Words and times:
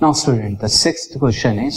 Now 0.00 0.12
student 0.12 0.58
the 0.60 0.66
sixth 0.66 1.12
question 1.18 1.58
is 1.60 1.76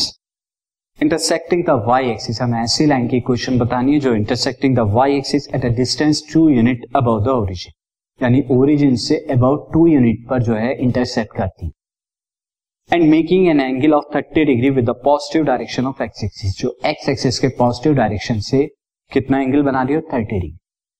intersecting 0.99 1.63
the 1.65 1.71
y 1.87 2.09
axis 2.11 2.41
हमें 2.41 2.57
ऐसी 2.59 2.85
line 2.85 3.07
की 3.07 3.19
question 3.19 3.57
बतानी 3.57 3.93
है 3.93 3.99
जो 3.99 4.13
intersecting 4.15 4.75
the 4.75 4.85
y 4.93 5.17
axis 5.17 5.47
at 5.55 5.65
a 5.65 5.69
distance 5.75 6.21
two 6.33 6.47
unit 6.49 6.85
about 6.95 7.23
the 7.23 7.27
origin 7.33 7.73
यानी 8.19 8.41
origin 8.51 8.95
से 9.03 9.17
about 9.31 9.67
two 9.73 9.85
unit 9.87 10.25
पर 10.29 10.43
जो 10.43 10.55
है 10.55 10.73
इंटरसेक्ट 10.77 11.35
करती 11.37 11.65
है 11.65 12.97
and 12.97 13.09
making 13.09 13.47
an 13.47 13.59
angle 13.61 13.93
of 13.93 14.05
30 14.15 14.45
degree 14.45 14.69
with 14.69 14.85
the 14.85 14.95
positive 15.03 15.43
direction 15.45 15.85
of 15.85 16.01
x 16.03 16.23
axis 16.23 16.57
जो 16.59 16.75
एक्स 16.85 17.09
एक्सिस 17.09 17.39
के 17.39 17.47
positive 17.57 17.93
direction 17.95 18.39
से 18.47 18.65
कितना 19.11 19.41
एंगल 19.41 19.61
बना 19.63 19.83
रही 19.83 19.95
हो? 19.95 20.01
30 20.13 20.25
डिग्री 20.29 20.49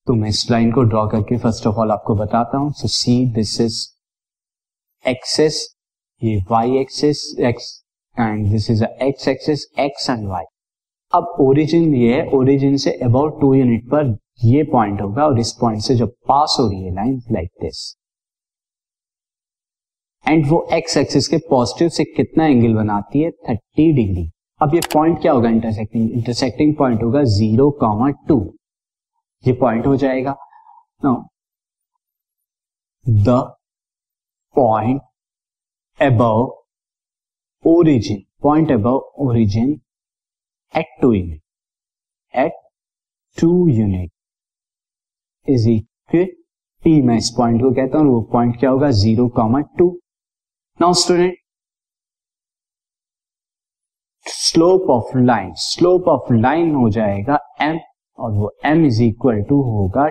तो 0.06 0.14
मैं 0.14 0.28
इस 0.28 0.46
लाइन 0.50 0.70
को 0.72 0.82
ड्रॉ 0.84 1.06
करके 1.08 1.38
फ़र्स्ट 1.38 1.66
ऑफ़ 1.66 1.76
ऑल 1.76 1.90
आपको 1.92 2.14
बताता 2.16 2.58
हूँ 2.58 2.72
so 2.74 2.88
see 2.94 3.24
this 3.34 3.60
is 3.60 3.82
axes 5.04 5.66
ये 6.22 6.36
y 6.50 6.76
axis 6.78 7.18
x 7.40 7.66
and 8.16 8.46
this 8.50 8.70
is 8.70 8.84
x 8.84 9.28
axis 9.28 9.66
x 9.80 10.08
and 10.10 10.26
y 10.28 10.44
अब 11.12 11.36
ओरिजिन 11.40 11.94
ये 11.94 12.14
है 12.14 12.26
ओरिजिन 12.36 12.76
से 12.76 12.92
अबाउट 13.04 13.40
टू 13.40 13.52
यूनिट 13.54 13.84
पर 13.90 14.16
ये 14.44 14.62
पॉइंट 14.72 15.00
होगा 15.00 15.26
और 15.26 15.38
इस 15.40 15.52
पॉइंट 15.60 15.82
से 15.82 15.94
जो 15.94 16.06
पास 16.28 16.56
हो 16.60 16.68
रही 16.68 16.82
है 16.84 16.94
लाइन 16.94 17.20
लाइक 17.32 17.50
दिस 17.62 17.94
एंड 20.24 20.46
वो 20.46 20.66
एक्स 20.72 20.96
एक्सिस 20.96 21.28
के 21.28 21.38
पॉजिटिव 21.50 21.88
से 21.88 22.04
कितना 22.04 22.46
एंगल 22.46 22.74
बनाती 22.74 23.20
है? 23.22 23.30
थर्टी 23.30 23.92
डिग्री 23.92 24.28
अब 24.60 24.74
ये 24.74 24.80
पॉइंट 24.94 25.20
क्या 25.20 25.32
होगा? 25.32 25.48
इंटरसेक्टिंग 25.48 26.10
इंटरसेक्टिंग 26.10 26.74
पॉइंट 26.76 27.02
होगा 27.02 27.22
ज़ीरो 27.36 27.70
कॉमा 27.80 28.08
टू 28.28 28.38
ये 29.44 29.52
पॉइंट 29.52 29.86
हो 29.86 29.96
जाएगा. 29.96 30.36
The 33.06 33.38
point 34.56 35.00
above 36.00 36.50
origin 37.64 38.22
point 38.42 38.70
above 38.70 39.00
origin 39.24 39.70
at 40.74 40.90
2 41.00 41.12
unit. 41.12 41.40
At 42.34 42.52
2 43.38 43.52
unit 43.78 44.10
is 45.48 45.66
equal 45.74 46.26
to 46.84 47.00
मैं 47.02 47.16
इस 47.16 47.30
पॉइंट 47.36 47.60
को 47.62 47.70
कहता 47.74 47.98
हूँ 47.98 48.06
वो 48.06 48.20
पॉइंट 48.32 48.58
क्या 48.60 48.70
होगा? 48.70 48.90
Zero 48.90 49.28
comma 49.28 49.60
two 49.78 49.86
now 50.80 50.92
student 50.92 51.34
slope 54.26 54.90
of 54.90 55.16
line 55.18 55.52
slope 55.56 56.08
of 56.08 56.32
line 56.32 56.74
हो 56.74 56.90
जाएगा 56.90 57.38
एम 57.60 57.78
और 58.18 58.32
वो 58.32 58.50
एम 58.64 58.84
इज़ 58.86 59.02
इक्वल 59.02 59.42
टू 59.48 59.60
होगा 59.62 60.08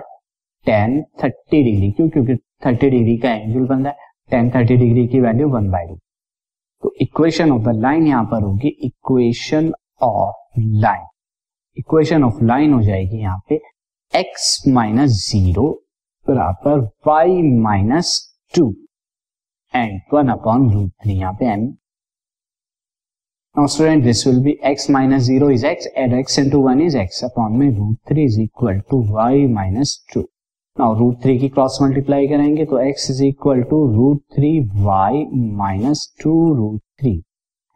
टेन 0.66 1.02
थर्टी 1.24 1.62
डिग्री 1.62 1.90
क्यों? 1.92 2.08
क्योंकि 2.08 2.36
थर्टी 2.66 2.90
डिग्री 2.90 3.16
का 3.18 3.32
एंगल 3.32 3.66
बन 3.66 3.84
रहा 3.84 3.92
है। 3.92 3.98
टेन 4.30 4.50
थर्टी 4.54 4.76
डिग्री 4.76 5.06
की 5.08 5.20
वैल्यू 5.20 5.48
वन 5.48 5.70
बाई 5.70 5.86
रूट 5.86 5.98
तो 6.82 6.92
इक्वेशन 7.00 7.52
ऑफ़ 7.52 7.62
द 7.62 7.74
लाइन 7.80 8.06
यहाँ 8.06 8.24
पर 8.32 8.42
होगी 8.42 8.68
equation 8.86 9.72
of 10.02 10.60
line 10.60 11.06
equation 11.76 12.24
of 12.24 12.42
line 12.44 12.72
हो 12.72 12.82
जाएगी 12.82 13.20
यहाँ 13.20 13.40
पे 13.48 13.60
एक्स 14.12 14.62
माइनस 14.68 15.10
ज़ीरो 15.30 15.70
बराबर 16.26 16.80
y 17.06 17.42
minus 17.60 18.16
two 18.54 18.70
and 19.74 20.00
one 20.14 20.28
upon 20.28 20.70
root 20.72 20.90
three 21.02 21.18
यहाँ 21.18 21.32
पे 21.40 21.52
m 21.52 21.68
Now 23.56 23.66
student, 23.66 24.04
this 24.04 24.24
will 24.24 24.40
be 24.40 24.52
x 24.62 24.88
minus 24.88 25.24
0 25.24 25.48
is 25.48 25.64
x 25.64 25.86
x 25.96 26.38
into 26.38 26.58
1 26.60 26.80
is 26.80 26.94
x. 26.94 27.24
Upon 27.24 27.58
में 27.58 27.70
root 27.70 27.98
3 28.06 28.24
is 28.24 28.38
equal 28.38 28.80
to 28.88 28.98
y 29.14 29.46
minus 29.48 29.94
2. 30.12 30.22
Now 30.78 30.94
root 30.94 31.14
three 31.22 31.38
की 31.38 31.48
cross 31.48 31.78
multiply 31.82 32.26
करेंगे 32.28 32.64
तो 32.64 32.78
x 32.80 33.10
is 33.10 33.22
equal 33.24 33.62
to 33.70 33.78
root 33.92 34.20
three 34.34 34.50
y 34.82 35.24
minus 35.56 36.06
two 36.22 36.32
root 36.54 36.80
three 37.00 37.14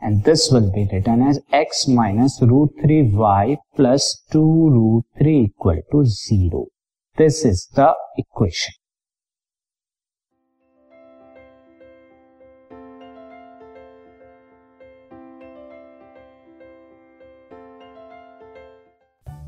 and 0.03 0.23
this 0.25 0.53
will 0.53 0.71
be 0.73 0.85
written 0.93 1.23
as 1.29 1.41
x 1.55 1.85
minus 1.91 2.39
root 2.43 2.71
three 2.83 3.01
y 3.17 3.57
plus 3.77 4.13
two 4.33 4.43
root 4.75 5.05
three 5.19 5.39
equal 5.41 5.81
to 5.93 6.05
zero 6.13 6.67
this 7.19 7.45
is 7.47 7.67
the 7.81 7.93
equation 8.19 8.82